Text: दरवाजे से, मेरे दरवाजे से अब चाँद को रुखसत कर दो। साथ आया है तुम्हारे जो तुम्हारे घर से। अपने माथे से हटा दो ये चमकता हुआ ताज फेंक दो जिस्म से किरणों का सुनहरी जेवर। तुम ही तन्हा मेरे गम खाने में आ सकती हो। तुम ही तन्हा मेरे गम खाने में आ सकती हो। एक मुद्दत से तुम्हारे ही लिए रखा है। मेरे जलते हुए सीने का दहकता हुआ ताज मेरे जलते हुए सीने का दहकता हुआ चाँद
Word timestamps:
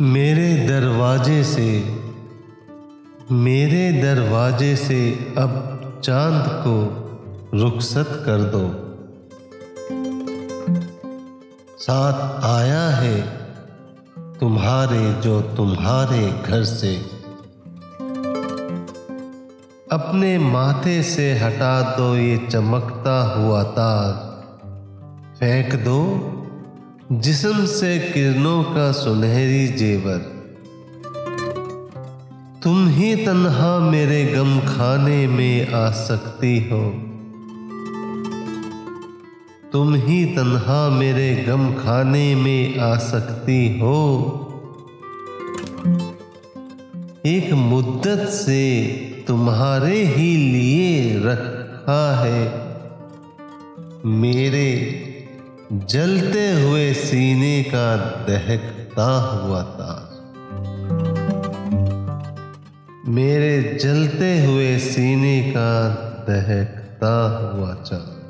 दरवाजे 0.00 1.44
से, 1.44 1.96
मेरे 3.32 3.92
दरवाजे 4.02 4.76
से 4.76 5.12
अब 5.38 5.80
चाँद 6.04 6.44
को 6.48 7.04
रुखसत 7.58 8.06
कर 8.28 8.38
दो। 8.38 8.70
साथ 11.78 12.44
आया 12.44 12.88
है 12.88 13.20
तुम्हारे 14.40 15.12
जो 15.12 15.40
तुम्हारे 15.40 16.42
घर 16.46 16.64
से। 16.64 16.96
अपने 19.92 20.38
माथे 20.38 21.02
से 21.02 21.38
हटा 21.38 21.96
दो 21.96 22.16
ये 22.16 22.38
चमकता 22.38 23.34
हुआ 23.34 23.62
ताज 23.62 24.14
फेंक 25.38 25.84
दो 25.84 26.04
जिस्म 27.12 27.66
से 27.66 27.98
किरणों 27.98 28.64
का 28.64 28.92
सुनहरी 28.92 29.68
जेवर। 29.68 30.18
तुम 32.62 32.88
ही 32.88 33.16
तन्हा 33.16 33.78
मेरे 33.78 34.24
गम 34.24 34.60
खाने 34.60 35.26
में 35.26 35.72
आ 35.72 35.90
सकती 35.90 36.68
हो। 36.70 36.90
तुम 39.72 39.94
ही 39.94 40.24
तन्हा 40.24 40.88
मेरे 40.88 41.44
गम 41.48 41.72
खाने 41.72 42.34
में 42.34 42.78
आ 42.78 42.96
सकती 42.96 43.78
हो। 43.78 44.34
एक 47.26 47.52
मुद्दत 47.52 48.28
से 48.28 48.86
तुम्हारे 49.28 50.04
ही 50.04 50.36
लिए 50.36 51.18
रखा 51.18 52.24
है। 52.24 52.68
मेरे 54.06 55.04
जलते 55.72 56.44
हुए 56.62 56.92
सीने 56.94 57.62
का 57.62 57.96
दहकता 58.26 59.06
हुआ 59.22 59.62
ताज 59.62 60.14
मेरे 63.08 63.50
जलते 63.82 64.30
हुए 64.44 64.78
सीने 64.78 65.40
का 65.50 65.72
दहकता 66.28 67.12
हुआ 67.42 67.74
चाँद 67.82 68.27